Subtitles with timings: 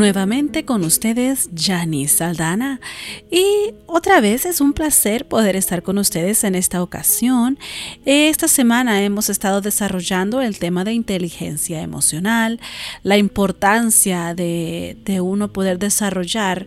[0.00, 2.80] Nuevamente con ustedes, Janice Saldana.
[3.30, 7.58] Y otra vez es un placer poder estar con ustedes en esta ocasión.
[8.06, 12.60] Esta semana hemos estado desarrollando el tema de inteligencia emocional,
[13.02, 16.66] la importancia de, de uno poder desarrollar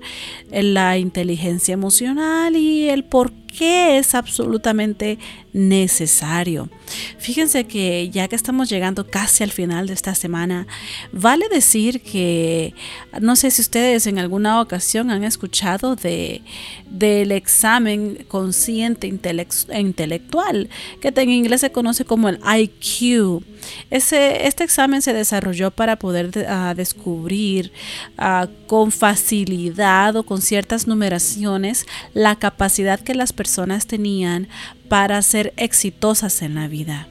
[0.52, 5.20] la inteligencia emocional y el por que es absolutamente
[5.54, 6.70] necesario.
[7.20, 10.68] Fíjense que ya que estamos llegando casi al final de esta semana,
[11.12, 12.74] vale decir que
[13.22, 16.42] no sé si ustedes en alguna ocasión han escuchado de
[16.90, 20.70] del examen consciente intelectual,
[21.02, 23.44] que en inglés se conoce como el IQ.
[23.90, 27.72] Este examen se desarrolló para poder ah, descubrir
[28.18, 33.43] ah, con facilidad o con ciertas numeraciones la capacidad que las personas
[33.88, 34.48] tenían
[34.90, 37.08] para ser exitosas en la vida.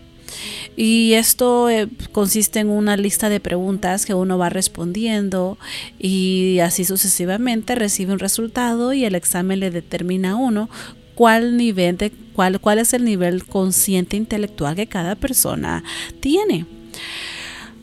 [0.76, 5.58] Y esto eh, consiste en una lista de preguntas que uno va respondiendo
[5.98, 10.70] y así sucesivamente recibe un resultado y el examen le determina a uno
[11.14, 15.84] cuál nivel de cuál, cuál es el nivel consciente intelectual que cada persona
[16.20, 16.66] tiene.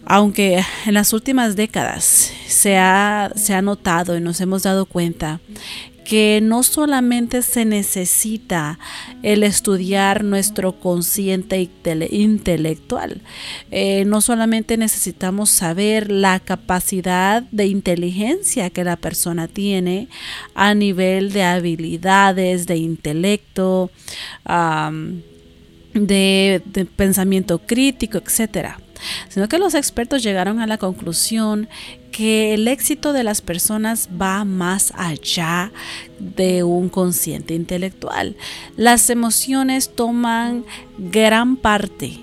[0.06, 5.40] Aunque en las últimas décadas se ha, se ha notado y nos hemos dado cuenta
[6.10, 8.80] que no solamente se necesita
[9.22, 11.70] el estudiar nuestro consciente
[12.10, 13.22] intelectual,
[13.70, 20.08] eh, no solamente necesitamos saber la capacidad de inteligencia que la persona tiene
[20.56, 23.92] a nivel de habilidades, de intelecto,
[25.94, 28.80] de, de pensamiento crítico, etcétera
[29.30, 31.70] sino que los expertos llegaron a la conclusión
[32.12, 35.72] que el éxito de las personas va más allá
[36.20, 38.36] de un consciente intelectual.
[38.76, 40.66] Las emociones toman
[40.98, 42.20] gran parte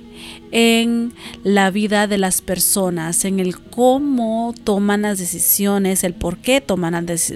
[0.53, 6.61] en la vida de las personas, en el cómo toman las decisiones, el por qué
[6.61, 7.33] toman las,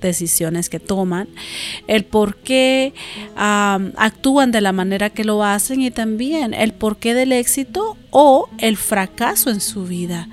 [0.00, 1.28] decisiones que toman,
[1.86, 2.92] el por qué
[3.34, 8.76] actúan de la manera que lo hacen y también el porqué del éxito o el
[8.76, 10.28] fracaso en su vida.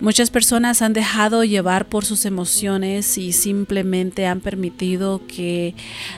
[0.00, 5.74] Muchas personas han dejado llevar por sus emociones y simplemente han permitido que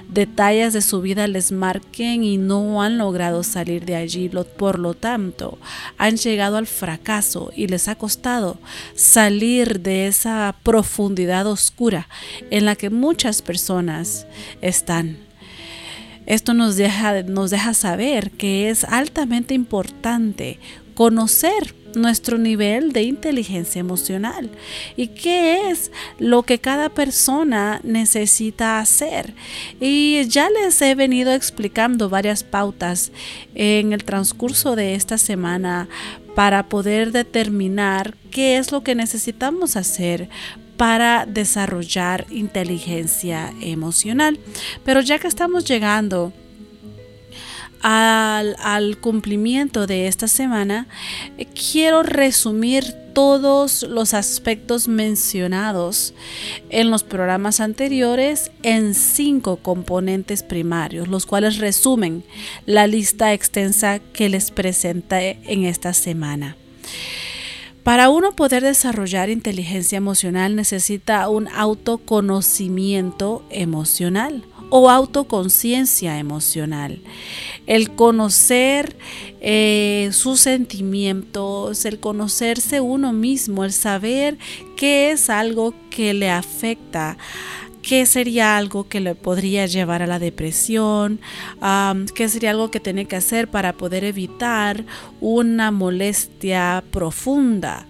[0.09, 4.31] detalles de su vida les marquen y no han logrado salir de allí.
[4.56, 5.59] Por lo tanto,
[5.98, 8.56] han llegado al fracaso y les ha costado
[8.94, 12.09] salir de esa profundidad oscura
[12.53, 14.28] en la que muchas personas
[14.60, 15.19] están.
[16.26, 20.60] Esto nos deja, nos deja saber que es altamente importante
[20.94, 24.50] conocer nuestro nivel de inteligencia emocional
[24.97, 29.34] y qué es lo que cada persona necesita hacer.
[29.80, 33.12] Y ya les he venido explicando varias pautas
[33.54, 35.88] en el transcurso de esta semana
[36.34, 40.28] para poder determinar qué es lo que necesitamos hacer
[40.76, 44.38] para desarrollar inteligencia emocional.
[44.84, 46.32] Pero ya que estamos llegando
[47.82, 50.87] al, cumplimiento de esta semana,
[51.70, 56.15] quiero resumir todos los aspectos mencionados
[56.71, 62.25] en los programas anteriores en cinco componentes primarios, los cuales resumen
[62.65, 66.56] la lista extensa que les presenté en esta semana.
[67.82, 74.44] Para uno poder desarrollar inteligencia emocional necesita un autoconocimiento emocional
[74.75, 77.03] o autoconciencia emocional.
[77.66, 78.97] El conocer
[79.42, 84.39] eh, sus sentimientos, el conocerse uno mismo, el saber
[84.74, 87.19] qué es algo que le afecta
[87.83, 91.21] qué sería algo que le podría llevar a la depresión,
[92.15, 94.84] qué sería algo que tiene que hacer para poder evitar
[95.21, 97.86] una molestia profunda,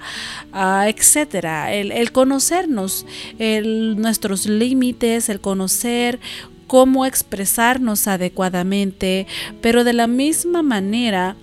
[0.52, 1.72] uh, etcétera.
[1.72, 3.06] El, conocernos,
[3.38, 6.18] nuestros límites, el conocer
[6.72, 9.26] cómo expresarnos adecuadamente,
[9.60, 11.36] pero de la misma manera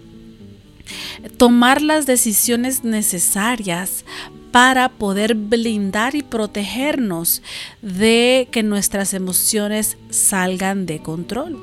[1.38, 4.06] tomar las decisiones necesarias
[4.50, 7.44] para poder blindar y protegernos
[7.84, 11.62] de que nuestras emociones salgan de control.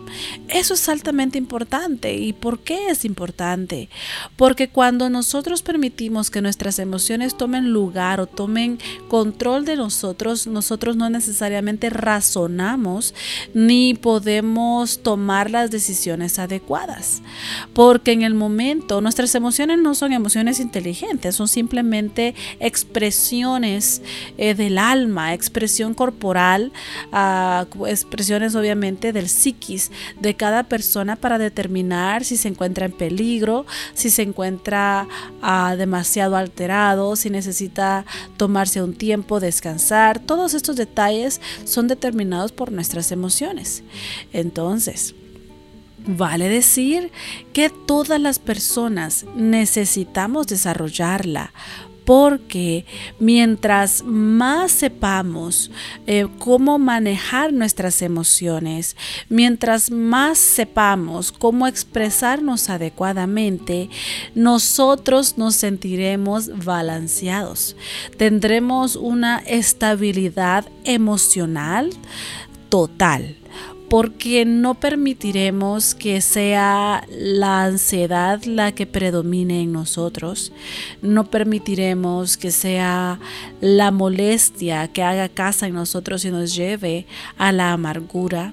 [0.49, 2.15] Eso es altamente importante.
[2.15, 3.89] ¿Y por qué es importante?
[4.37, 8.79] Porque cuando nosotros permitimos que nuestras emociones tomen lugar o tomen
[9.09, 13.15] control de nosotros, nosotros no necesariamente razonamos
[13.55, 17.23] ni podemos tomar las decisiones adecuadas.
[17.75, 24.03] Porque en el momento nuestras emociones no son emociones inteligentes, son simplemente expresiones
[24.39, 26.73] eh, del alma, expresión corporal,
[27.13, 29.91] uh, expresión obviamente del psiquis
[30.21, 35.09] de cada persona para determinar si se encuentra en peligro, si se encuentra
[35.43, 38.05] ah, demasiado alterado, si necesita
[38.37, 40.19] tomarse un tiempo, descansar.
[40.19, 43.83] Todos estos detalles son determinados por nuestras emociones.
[44.33, 45.15] Entonces,
[46.09, 47.11] Vale decir
[47.53, 51.53] que todas las personas necesitamos desarrollarla
[52.07, 52.87] porque
[53.19, 55.73] mientras más sepamos
[56.07, 58.97] eh, cómo manejar nuestras emociones,
[59.29, 63.91] mientras más sepamos cómo expresarnos adecuadamente,
[64.37, 67.77] nosotros nos sentiremos balanceados.
[68.17, 71.91] Tendremos una estabilidad emocional
[72.69, 73.37] total
[73.89, 80.53] porque no permitiremos que sea la ansiedad la que predomine en nosotros,
[81.03, 83.21] no permitiremos que sea
[83.61, 87.07] la molestia que haga casa en nosotros y nos lleve
[87.39, 88.53] a la amargura,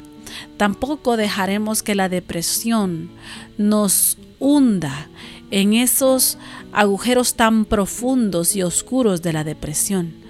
[0.58, 3.10] tampoco dejaremos que la depresión
[3.58, 5.10] nos hunda
[5.52, 6.38] en esos
[6.72, 10.23] agujeros tan profundos y oscuros de la depresión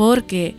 [0.00, 0.56] porque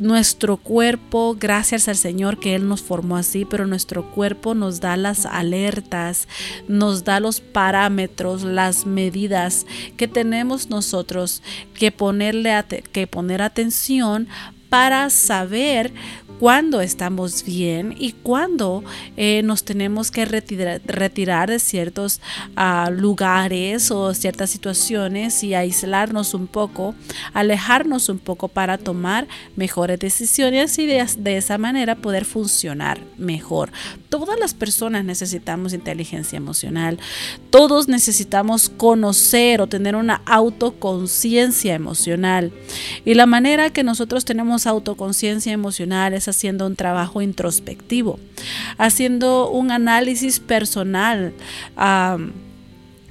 [0.00, 4.96] nuestro cuerpo, gracias al Señor que Él nos formó así, pero nuestro cuerpo nos da
[4.96, 6.28] las alertas,
[6.68, 11.42] nos da los parámetros, las medidas que tenemos nosotros
[11.76, 12.52] que ponerle
[12.92, 14.28] que poner atención
[14.68, 15.92] para saber
[16.38, 18.82] cuándo estamos bien y cuándo
[19.16, 22.20] eh, nos tenemos que retirar, de ciertos
[22.56, 26.94] ah, lugares o ciertas situaciones y aislarnos un poco,
[27.32, 29.26] alejarnos un poco para tomar
[29.56, 33.70] mejores decisiones y de, de esa manera poder funcionar mejor.
[34.08, 36.98] Todas las personas necesitamos inteligencia emocional,
[37.50, 42.52] todos necesitamos conocer o tener una autoconciencia emocional
[43.04, 48.18] y la manera que nosotros tenemos autoconciencia emocional es haciendo un trabajo introspectivo,
[48.78, 51.32] haciendo un análisis personal.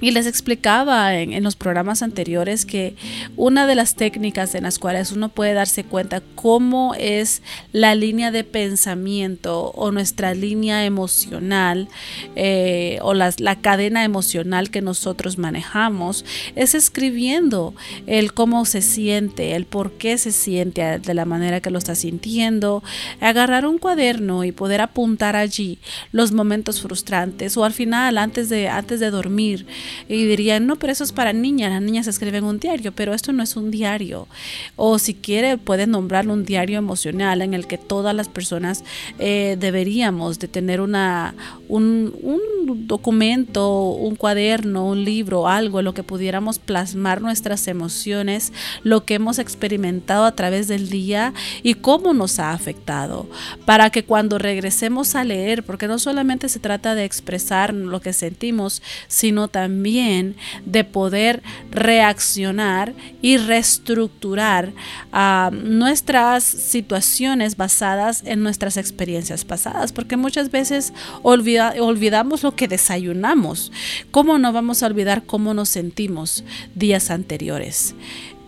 [0.04, 2.94] Y les explicaba en, los programas anteriores que
[3.38, 7.40] una de las técnicas en las cuales uno puede darse cuenta cómo es
[7.72, 11.88] la línea de pensamiento o nuestra línea emocional
[12.36, 17.74] eh, o la cadena emocional que nosotros manejamos es escribiendo
[18.06, 21.94] el cómo se siente, el por qué se siente de la manera que lo está
[21.94, 22.82] sintiendo,
[23.22, 25.78] agarrar un cuaderno y poder apuntar allí
[26.12, 29.64] los momentos frustrantes o al final antes de, antes de dormir
[30.08, 33.32] y dirían, no, pero eso es para niñas, las niñas escriben un diario, pero esto
[33.32, 34.28] no es un diario.
[34.76, 38.84] O si quiere, puede nombrarlo un diario emocional en el que todas las personas
[39.18, 41.34] eh, deberíamos de tener una,
[41.68, 48.52] un, un documento, un cuaderno, un libro, algo en lo que pudiéramos plasmar nuestras emociones,
[48.82, 51.32] lo que hemos experimentado a través del día
[51.62, 53.28] y cómo nos ha afectado,
[53.64, 58.12] para que cuando regresemos a leer, porque no solamente se trata de expresar lo que
[58.12, 64.72] sentimos, sino también de poder reaccionar y reestructurar
[65.12, 70.92] ah, nuestras situaciones basadas en nuestras experiencias pasadas, porque muchas veces
[71.22, 73.72] olvidamos lo que desayunamos.
[74.10, 76.44] ¿Cómo no vamos a olvidar cómo nos sentimos
[76.74, 77.94] días anteriores?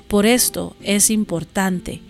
[0.09, 2.01] Por esto es importante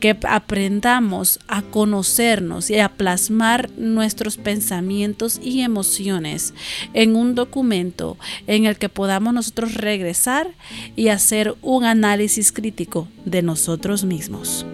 [0.00, 6.54] que aprendamos a conocernos y a plasmar nuestros pensamientos y emociones
[6.94, 10.52] en un documento en el que podamos nosotros regresar
[10.94, 14.64] y hacer un análisis crítico de nosotros mismos.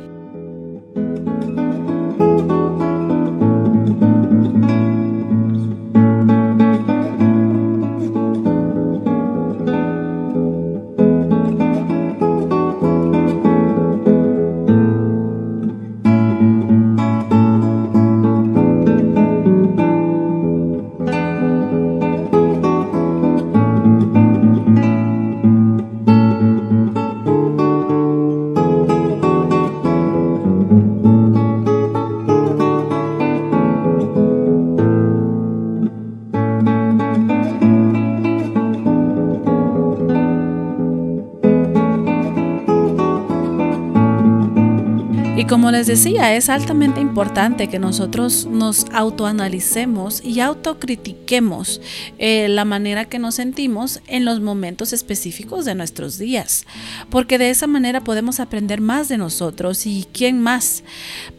[45.37, 51.81] Y como les decía, es altamente importante que nosotros nos autoanalicemos y autocritiquemos
[52.19, 56.67] eh, la manera que nos sentimos en los momentos específicos de nuestros días,
[57.11, 60.85] porque de esa manera podemos aprender más de nosotros y quién más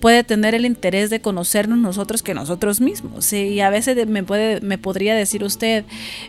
[0.02, 3.32] puede tener el interés de conocernos nosotros que nosotros mismos.
[3.32, 5.86] Y a veces me, puede, me podría decir usted,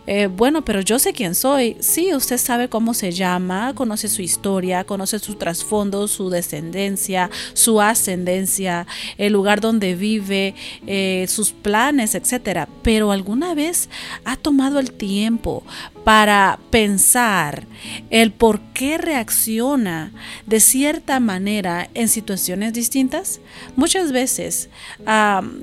[0.06, 1.76] eh, bueno, pero yo sé quién soy.
[1.80, 7.80] Sí, usted sabe cómo se llama, conoce su historia, conoce su trasfondo, su descendencia, su
[7.80, 8.86] ascendencia,
[9.18, 10.54] el lugar donde vive,
[10.86, 12.68] eh, sus planes, etcétera.
[12.82, 13.88] Pero alguna vez
[14.24, 15.64] ha tomado el tiempo
[16.04, 17.66] para pensar
[18.10, 20.12] el por qué reacciona
[20.46, 23.40] de cierta manera en situaciones distintas?
[23.74, 24.68] Muchas veces,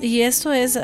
[0.02, 0.78] y eso es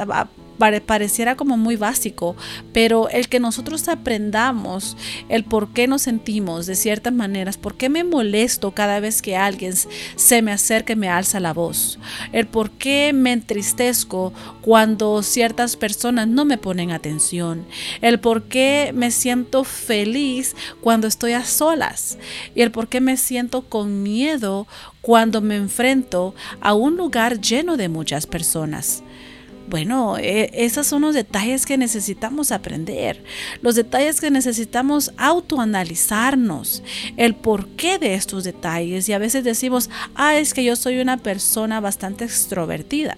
[0.59, 2.35] pareciera como muy básico,
[2.73, 4.97] pero el que nosotros aprendamos
[5.29, 9.37] el por qué nos sentimos de ciertas maneras, por qué me molesto cada vez que
[9.37, 9.73] alguien
[10.15, 11.99] se me acerca y me alza la voz,
[12.33, 17.65] el por qué me entristezco cuando ciertas personas no me ponen atención,
[18.01, 22.17] el por qué me siento feliz cuando estoy a solas
[22.53, 24.67] y el por qué me siento con miedo
[25.01, 29.03] cuando me enfrento a un lugar lleno de muchas personas.
[29.69, 33.23] Bueno, e, esos son los detalles que necesitamos aprender,
[33.61, 36.81] los detalles que necesitamos autoanalizarnos,
[37.17, 39.07] el porqué de estos detalles.
[39.07, 43.17] Y a veces decimos, ah, es que yo soy una persona bastante extrovertida.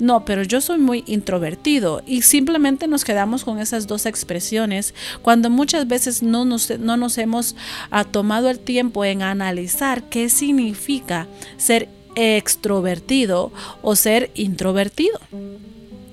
[0.00, 5.48] No, pero yo soy muy introvertido y simplemente nos quedamos con esas dos expresiones cuando
[5.48, 7.54] muchas veces no nos, no nos hemos
[7.92, 15.20] ah, tomado el tiempo en analizar qué significa ser extrovertido o ser introvertido.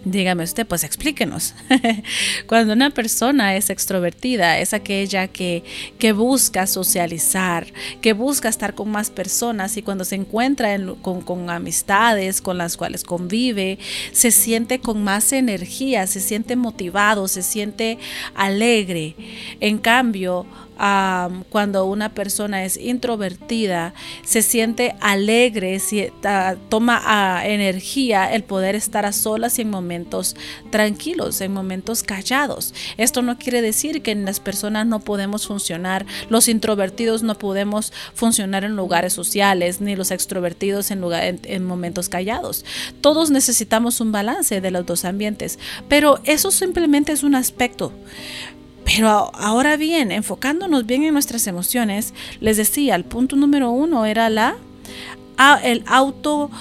[0.03, 1.53] Dígame usted, pues explíquenos.
[2.48, 5.63] Cuando una persona es extrovertida, es aquella que,
[6.00, 7.67] que, busca socializar,
[8.01, 12.77] que busca estar con más personas y cuando se encuentra con, con amistades con las
[12.77, 13.77] cuales convive,
[14.12, 18.00] se siente con más energía, se siente motivado, se siente
[18.34, 19.15] alegre.
[19.60, 20.48] En cambio,
[21.50, 25.79] cuando una persona es introvertida, se siente alegre,
[26.69, 30.35] toma energía el poder estar a solas y en momentos
[30.71, 32.73] tranquilos, en momentos callados.
[32.97, 37.93] Esto no quiere decir que en las personas no podemos funcionar, los introvertidos no podemos
[38.15, 41.03] funcionar en lugares sociales, ni los extrovertidos en,
[41.43, 42.65] en momentos callados.
[43.01, 47.93] Todos necesitamos un balance de los dos ambientes, pero eso simplemente es un aspecto.
[48.93, 54.29] Pero ahora bien, enfocándonos bien en nuestras emociones, les decía, el punto número uno era
[54.29, 54.55] la,
[55.63, 56.51] el auto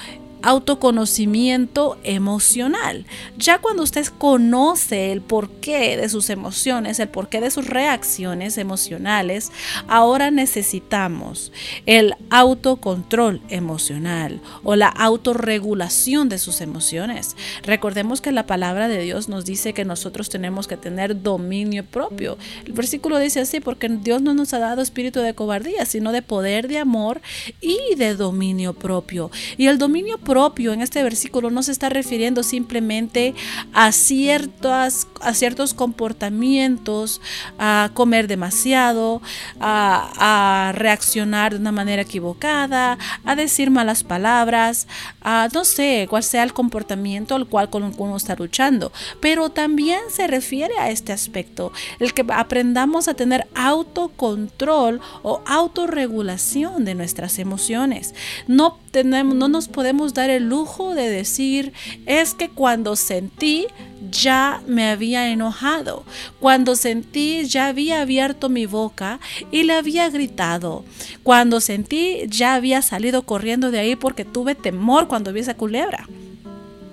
[0.42, 3.06] autoconocimiento emocional.
[3.36, 9.52] Ya cuando usted conoce el porqué de sus emociones, el porqué de sus reacciones emocionales,
[9.88, 11.52] ahora necesitamos
[11.86, 17.36] el autocontrol emocional o la autorregulación de sus emociones.
[17.62, 22.38] Recordemos que la palabra de Dios nos dice que nosotros tenemos que tener dominio propio.
[22.64, 26.22] El versículo dice así, porque Dios no nos ha dado espíritu de cobardía, sino de
[26.22, 27.20] poder, de amor
[27.60, 29.30] y de dominio propio.
[29.56, 33.34] Y el dominio propio propio en este versículo no se está refiriendo simplemente
[33.72, 37.20] a, ciertas, a ciertos comportamientos,
[37.58, 39.22] a comer demasiado,
[39.58, 44.86] a, reaccionar de una manera equivocada, a decir malas palabras,
[45.20, 50.28] a no sé cuál sea el comportamiento al cual uno está luchando, pero también se
[50.28, 58.14] refiere a este aspecto, el que aprendamos a tener autocontrol o autorregulación de nuestras emociones.
[58.46, 61.72] No tenemos, no nos podemos dar el lujo de decir,
[62.06, 63.66] es que cuando sentí
[64.10, 66.04] ya me había enojado,
[66.38, 70.84] cuando sentí ya había abierto mi boca y le había gritado,
[71.22, 76.06] cuando sentí ya había salido corriendo de ahí porque tuve temor cuando vi esa culebra.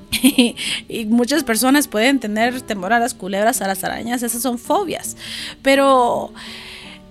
[0.87, 5.17] y muchas personas pueden tener temor a las culebras, a las arañas, esas son fobias.
[5.61, 6.33] Pero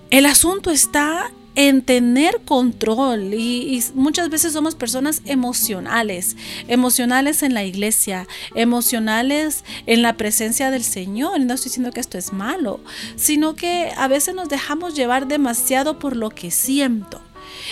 [0.09, 6.37] el asunto está en tener control y, muchas veces somos personas emocionales,
[6.67, 11.39] emocionales en la iglesia, emocionales en la presencia del Señor.
[11.39, 12.79] No estoy diciendo que esto es malo,
[13.15, 17.19] sino que a veces nos dejamos llevar demasiado por lo que siento.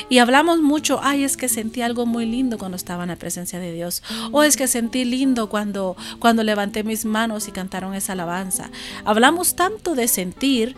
[0.09, 3.59] Y hablamos mucho, ay, es que sentí algo muy lindo cuando estaba en la presencia
[3.59, 4.01] de Dios.
[4.31, 8.71] O es que sentí lindo cuando, cuando levanté mis manos y cantaron esa alabanza.
[9.03, 10.75] Hablamos tanto de sentir,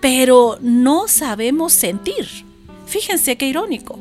[0.00, 2.26] pero no sabemos sentir.
[2.86, 3.98] Fíjense qué irónico.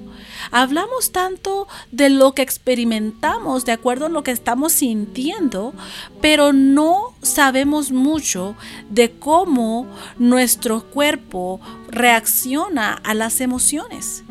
[0.51, 5.73] Hablamos tanto de lo que experimentamos de acuerdo a lo que estamos sintiendo,
[6.21, 8.55] pero no sabemos mucho
[8.89, 9.85] de cómo
[10.17, 14.23] nuestro cuerpo reacciona a las emociones.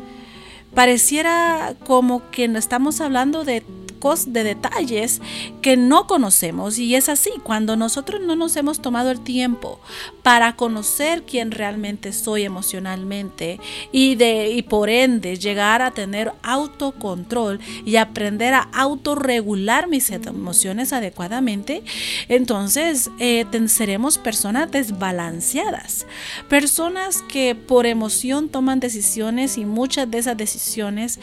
[0.73, 3.63] pareciera como que estamos hablando de
[3.99, 5.21] de detalles
[5.61, 9.79] que no conocemos y es así, cuando nosotros no nos hemos tomado el tiempo
[10.23, 13.59] para conocer quién realmente soy emocionalmente
[13.91, 20.93] y de y por ende llegar a tener autocontrol y aprender a autorregular mis emociones
[20.93, 21.83] adecuadamente,
[22.29, 26.05] entonces eh, seremos personas desbalanceadas,
[26.47, 31.19] personas que por emoción toman decisiones y muchas de esas decisiones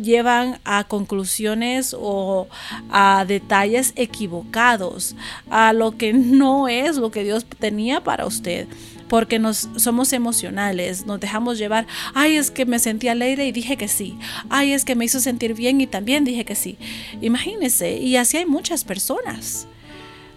[0.00, 2.48] llevan a conclusiones o
[2.90, 5.14] a detalles equivocados,
[5.50, 8.66] a lo que no es lo que Dios tenía para usted
[9.08, 13.76] porque nos somos emocionales, nos dejamos llevar, ay, es que me sentí alegre y dije
[13.76, 14.16] que sí,
[14.48, 16.78] ay, es que me hizo sentir bien y también dije que sí.
[17.20, 19.66] Imagínense, y así hay muchas personas.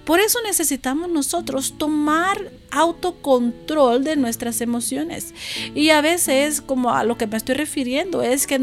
[0.06, 5.34] Por eso necesitamos nosotros tomar autocontrol de nuestras emociones.
[5.76, 8.60] Y a veces, como a lo que me estoy refiriendo, es que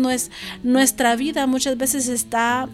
[0.62, 2.68] nuestra vida muchas veces está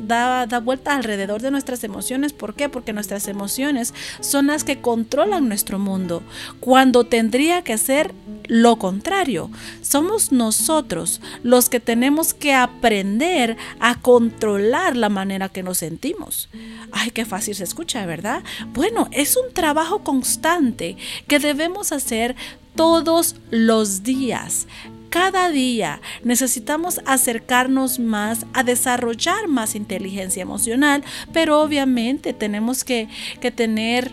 [0.00, 2.32] da, da vuelta alrededor de nuestras emociones.
[2.32, 2.68] ¿Por qué?
[2.68, 6.22] Porque nuestras emociones son las que controlan nuestro mundo,
[6.60, 8.14] cuando tendría que ser
[8.48, 9.50] lo contrario.
[9.82, 16.48] Somos nosotros los que tenemos que aprender a controlar la manera que nos sentimos.
[16.90, 18.42] Ay, qué fácil se escucha, ¿verdad?
[18.72, 20.96] Bueno, es un trabajo constante
[21.28, 22.34] que debemos hacer
[22.74, 24.66] todos los días.
[25.10, 33.08] Cada día necesitamos acercarnos más a desarrollar más inteligencia emocional, pero obviamente tenemos que,
[33.40, 34.12] que tener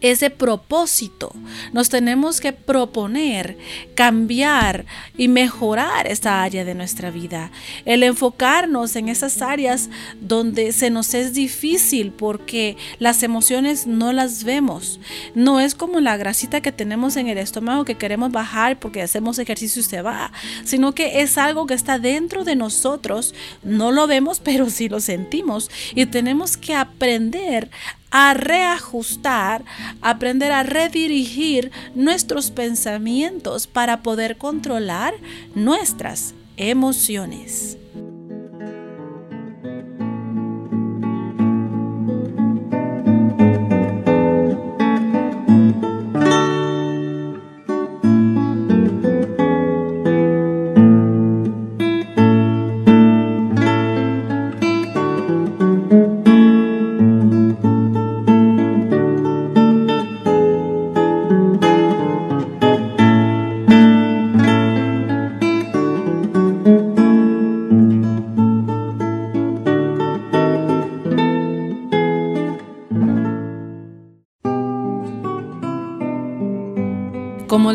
[0.00, 1.32] ese propósito.
[1.72, 3.58] Nos tenemos que proponer
[3.94, 7.50] cambiar y mejorar esta área de nuestra vida.
[7.84, 9.90] El enfocarnos en esas áreas
[10.20, 15.00] donde se nos es difícil porque las emociones no las vemos.
[15.34, 19.38] No es como la grasita que tenemos en el estómago que queremos bajar porque hacemos
[19.38, 20.32] ejercicio y se va,
[20.64, 23.34] sino que es algo que está dentro de nosotros.
[23.62, 27.70] No lo vemos, pero sí lo sentimos y tenemos que aprender
[28.10, 29.64] a reajustar,
[30.00, 35.14] aprender a redirigir nuestros pensamientos para poder controlar
[35.54, 37.76] nuestras emociones.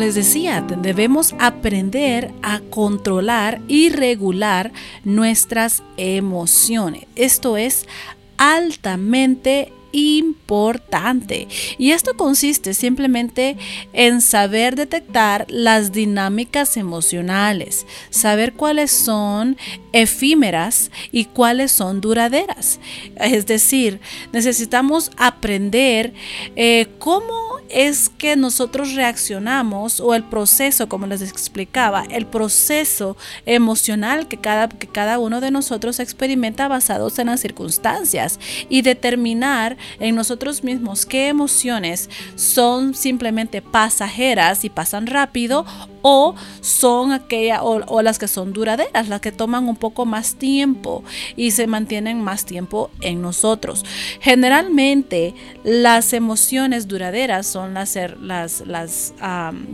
[0.06, 7.06] Les decía, debemos aprender a controlar y regular nuestras emociones.
[7.16, 7.88] Esto es
[8.36, 11.48] altamente importante.
[11.78, 13.56] Y esto consiste simplemente
[13.94, 19.56] en saber detectar las dinámicas emocionales, saber cuáles son
[19.92, 22.78] efímeras y cuáles son duraderas.
[23.16, 24.00] Es decir,
[24.32, 26.12] necesitamos aprender
[26.54, 34.28] eh, cómo es que nosotros reaccionamos o el proceso, como les explicaba, el proceso emocional
[34.28, 40.14] que cada, que cada uno de nosotros experimenta basados en las circunstancias y determinar en
[40.14, 45.64] nosotros mismos qué emociones son simplemente pasajeras y pasan rápido
[46.08, 51.02] o son aquellas o, las que son duraderas, las que toman un poco más tiempo
[51.34, 53.84] y se mantienen más tiempo en nosotros.
[54.20, 57.92] Generalmente las emociones duraderas son las,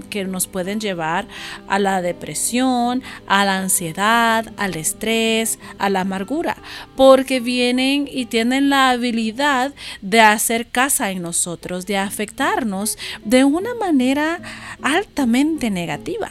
[0.09, 1.27] que nos pueden llevar
[1.68, 6.57] a la depresión, a la ansiedad, al estrés, a la amargura,
[6.97, 13.75] porque vienen y tienen la habilidad de hacer casa en nosotros, de afectarnos de una
[13.75, 14.40] manera
[14.81, 16.21] altamente negativa.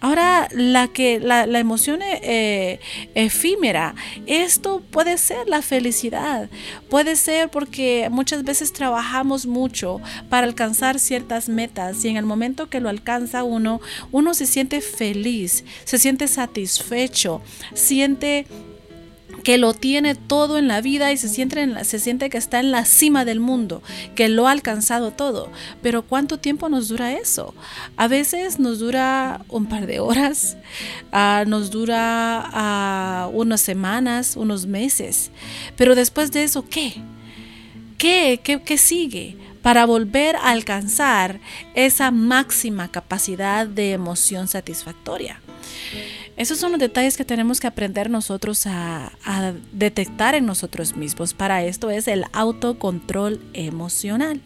[0.00, 2.80] Ahora, la que la, emoción eh,
[3.14, 3.94] efímera,
[4.26, 6.48] esto puede ser la felicidad,
[6.88, 12.68] puede ser porque muchas veces trabajamos mucho para alcanzar ciertas metas y en el momento
[12.68, 13.80] que lo alcanza uno,
[14.12, 17.42] uno se siente feliz, se siente satisfecho,
[17.74, 18.46] siente
[19.42, 22.60] que lo tiene todo en la vida y se siente, en se siente que está
[22.60, 23.82] en la cima del mundo,
[24.14, 25.50] que lo ha alcanzado todo.
[25.82, 27.54] Pero ¿cuánto tiempo nos dura eso?
[27.96, 30.56] A veces nos dura un par de horas,
[31.12, 35.30] ah, nos dura uh, unas semanas, unos meses.
[35.76, 36.94] Pero después de eso, ¿qué?
[37.96, 39.36] ¿Qué, qué, qué sigue?
[39.62, 41.40] para volver a alcanzar
[41.74, 45.40] esa máxima capacidad de emoción satisfactoria.
[46.38, 49.12] Esos son los detalles que tenemos que aprender nosotros a,
[49.72, 51.34] detectar en nosotros mismos.
[51.34, 54.40] Para esto es el autocontrol emocional.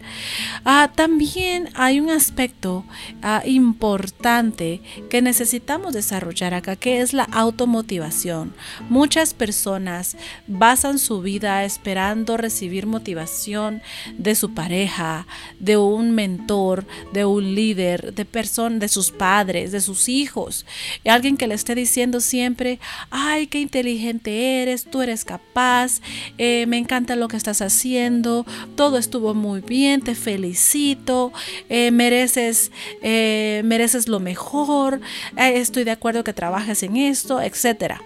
[0.65, 2.85] Ah, también hay un aspecto
[3.23, 8.55] ah, importante que necesitamos desarrollar acá, que es la automotivación.
[8.89, 13.83] Muchas personas basan su vida esperando recibir motivación
[14.17, 15.27] de su pareja,
[15.61, 20.65] de un mentor, de un líder, de de sus padres, de sus hijos,
[21.05, 22.79] alguien que le esté diciendo siempre,
[23.11, 26.01] ay, qué inteligente eres, tú eres capaz,
[26.39, 31.33] eh, me encanta lo que estás haciendo, todo estuvo muy bien, te felicito,
[31.69, 32.71] eh, mereces,
[33.03, 35.01] eh, mereces lo mejor,
[35.37, 38.01] estoy de acuerdo que trabajes en esto, etcétera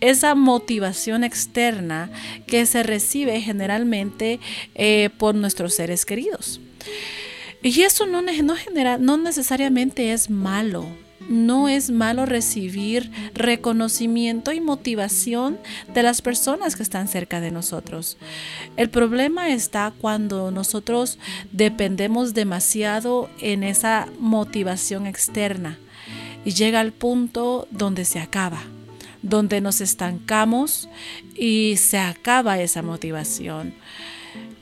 [0.00, 2.08] esa motivación externa
[2.46, 4.38] que se recibe generalmente
[5.18, 6.60] por nuestros seres queridos.
[7.62, 10.86] Y eso no, no, genera, no necesariamente es malo.
[11.28, 15.58] No es malo recibir reconocimiento y motivación
[15.92, 18.16] de las personas que están cerca de nosotros.
[18.76, 21.18] El problema está cuando nosotros
[21.52, 25.78] dependemos demasiado en esa motivación externa
[26.44, 28.62] y llega al punto donde se acaba,
[29.22, 30.88] donde nos estancamos
[31.34, 33.74] y se acaba esa motivación.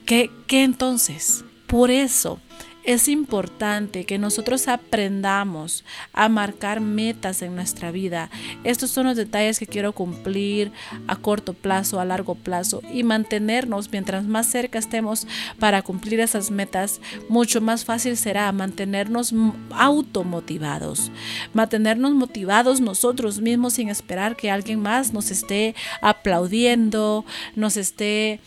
[0.05, 1.45] ¿Qué, qué entonces?
[1.67, 2.39] Por eso
[2.85, 8.29] es importante que nosotros aprendamos a marcar metas en nuestra vida.
[8.63, 10.71] Estos son los detalles que quiero cumplir
[11.07, 15.27] a corto plazo, a largo plazo y mantenernos mientras más cerca estemos
[15.59, 19.33] para cumplir esas metas, mucho más fácil será mantenernos
[19.71, 21.11] automotivados,
[21.53, 28.39] mantenernos motivados nosotros mismos sin esperar que alguien más nos esté aplaudiendo, nos esté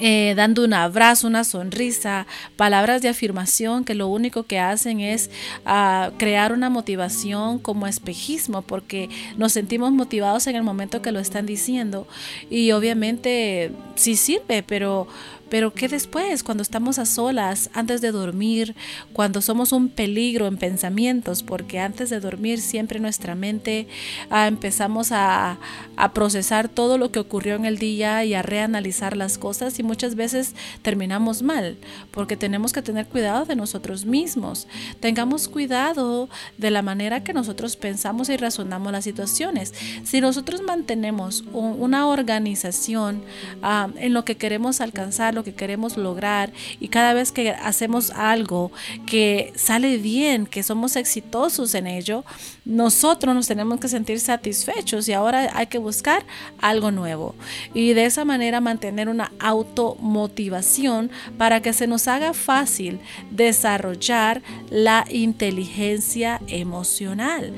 [0.00, 5.30] eh, dando un abrazo, una sonrisa, palabras de afirmación que lo único que hacen es
[5.66, 11.20] ah, crear una motivación como espejismo, porque nos sentimos motivados en el momento que lo
[11.20, 12.06] están diciendo.
[12.48, 15.06] Y obviamente sí sirve, pero
[15.50, 16.42] pero ¿qué después?
[16.42, 18.76] Cuando estamos a solas, antes de dormir,
[19.12, 23.88] cuando somos un peligro en pensamientos, porque antes de dormir siempre nuestra mente
[24.30, 25.58] ah, empezamos a,
[25.96, 29.82] a procesar todo lo que ocurrió en el día y a reanalizar las cosas y
[29.82, 31.76] muchas veces terminamos mal,
[32.12, 34.68] porque tenemos que tener cuidado de nosotros mismos.
[35.00, 39.74] Tengamos cuidado de la manera que nosotros pensamos y razonamos las situaciones.
[40.04, 43.22] Si nosotros mantenemos una organización
[43.62, 48.70] ah, en lo que queremos alcanzar, que queremos lograr y cada vez que hacemos algo
[49.06, 52.24] que sale bien, que somos exitosos en ello,
[52.64, 56.24] nosotros nos tenemos que sentir satisfechos y ahora hay que buscar
[56.60, 57.34] algo nuevo
[57.74, 63.00] y de esa manera mantener una automotivación para que se nos haga fácil
[63.30, 67.52] desarrollar la inteligencia emocional.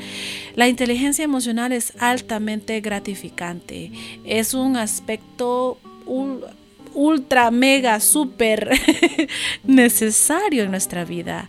[0.54, 3.92] La inteligencia emocional es altamente gratificante,
[4.24, 5.78] es un aspecto
[6.94, 8.70] ultra, mega, súper
[9.64, 11.48] necesario en nuestra vida.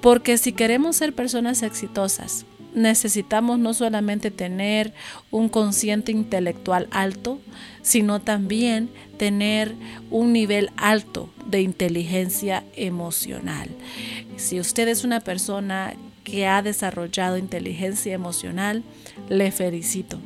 [0.00, 4.94] Porque si queremos ser personas exitosas, necesitamos no solamente tener
[5.30, 7.40] un consciente intelectual alto,
[7.82, 9.74] sino también tener
[10.10, 13.68] un nivel alto de inteligencia emocional.
[14.36, 18.84] Si usted es una persona que ha desarrollado inteligencia emocional,
[19.28, 20.20] le felicito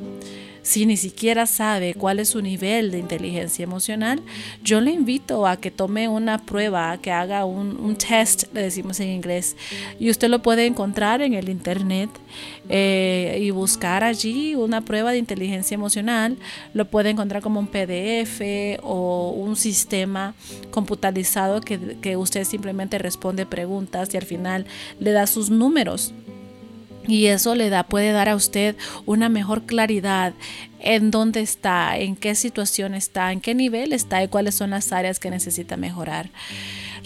[0.65, 4.23] si ni siquiera sabe cuál es su nivel de inteligencia emocional,
[4.63, 9.11] yo le invito a que tome una prueba, que haga un, test, le decimos en
[9.11, 9.57] inglés,
[10.01, 12.09] y usted lo puede encontrar en el internet
[12.71, 16.39] eh, y buscar allí una prueba de inteligencia emocional.
[16.73, 18.41] Lo puede encontrar como un PDF
[18.83, 20.35] o un sistema
[20.71, 24.65] computarizado que, que usted simplemente responde preguntas y al final
[24.99, 26.15] le da sus números.
[27.07, 30.33] Y eso le da, puede dar a usted una mejor claridad
[30.81, 34.93] en dónde está, en qué situación está, en qué nivel está y cuáles son las
[34.93, 36.31] áreas que necesita mejorar.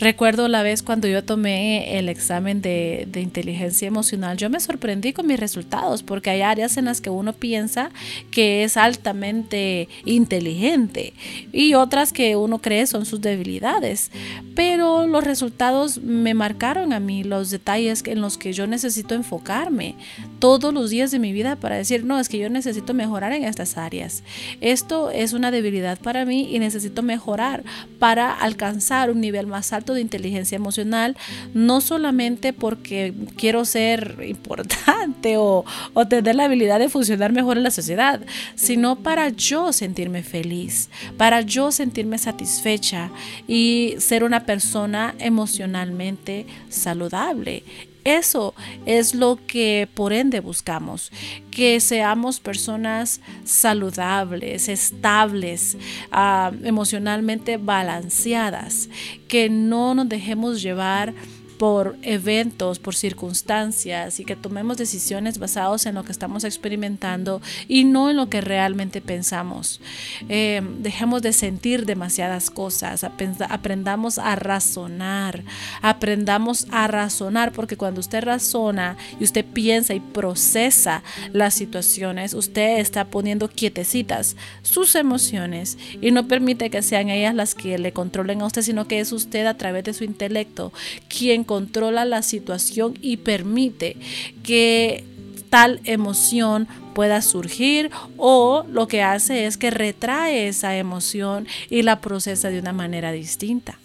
[0.01, 5.27] Recuerdo la vez cuando yo tomé el examen de, inteligencia emocional, yo me sorprendí con
[5.27, 7.91] mis resultados porque hay áreas en las que uno piensa
[8.31, 11.15] que es altamente inteligente
[11.53, 14.13] y otras que uno cree son sus debilidades.
[14.55, 19.97] Pero los resultados me marcaron a mí los detalles en los que yo necesito enfocarme
[20.39, 23.45] todos los días de mi vida para decir, no, es que yo necesito mejorar en
[23.45, 24.23] estas áreas.
[24.61, 27.65] Esto es una debilidad para mí y necesito mejorar
[27.99, 31.17] para alcanzar un nivel más alto de inteligencia emocional,
[31.55, 37.63] no solamente porque quiero ser importante o, o tener la habilidad de funcionar mejor en
[37.63, 38.21] la sociedad,
[38.55, 43.11] sino para yo sentirme feliz, para yo sentirme satisfecha
[43.47, 47.63] y ser una persona emocionalmente saludable
[48.09, 48.55] Eso
[48.87, 51.13] es lo que por ende buscamos,
[51.51, 55.77] que seamos personas saludables, estables,
[56.11, 58.89] ah, emocionalmente balanceadas,
[59.29, 61.13] que no nos dejemos llevar
[61.59, 67.85] por eventos, por circunstancias y que tomemos decisiones basadas en lo que estamos experimentando y
[67.85, 69.81] no en lo que realmente pensamos.
[70.29, 75.43] Eh, dejemos de sentir demasiadas cosas, aprendamos a razonar,
[75.83, 82.79] aprendamos a razonar, porque cuando usted razona y usted piensa y procesa las situaciones, usted
[82.79, 88.43] está poniendo quietecitas sus emociones y no permite que sean ellas las que le controlen
[88.43, 90.73] a usted, sino que es usted a través de su intelecto
[91.09, 93.97] quien controla la situación y permite
[94.45, 95.03] que
[95.49, 102.03] tal emoción pueda surgir o lo que hace es que retrae esa emoción y la
[102.03, 103.79] procesa de una manera distinta.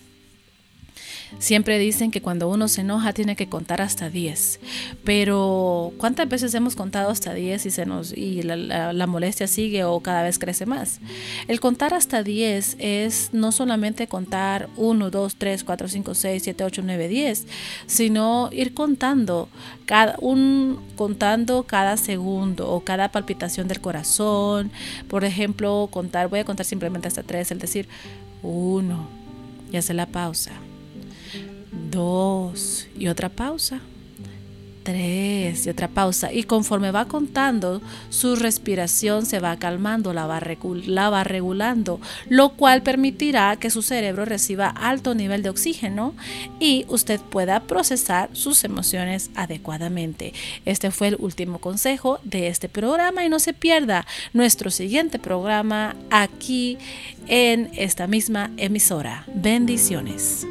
[1.40, 4.60] Siempre dicen que cuando uno se enoja tiene que contar hasta 10.
[5.04, 10.00] Pero ¿cuántas veces hemos contado hasta 10 y, se nos, y la, molestia sigue o
[10.00, 11.00] cada vez crece más?
[11.48, 16.64] El contar hasta 10 es no solamente contar 1, 2, 3, 4, 5, 6, 7,
[16.64, 17.48] 8, 9, 10,
[17.88, 19.50] sino ir contando
[19.86, 24.72] cada, un, contando cada segundo o cada palpitación del corazón.
[25.10, 27.88] Por ejemplo, contar, voy a contar simplemente hasta 3, el decir
[28.44, 29.08] 1
[29.72, 30.52] y hacer la pausa
[31.94, 33.80] dos y otra pausa,
[34.84, 36.34] tres y otra pausa.
[36.34, 40.42] Y conforme va contando, su respiración se va calmando, la va,
[40.86, 46.14] la va regulando, lo cual permitirá que su cerebro reciba alto nivel de oxígeno
[46.60, 50.34] y usted pueda procesar sus emociones adecuadamente.
[50.66, 55.96] Este fue el último consejo de este programa y no se pierda nuestro siguiente programa
[56.10, 56.78] aquí
[57.28, 59.26] en esta misma emisora.
[59.34, 60.46] Bendiciones.